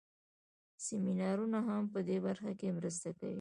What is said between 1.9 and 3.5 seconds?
په دې برخه کې مرسته کوي.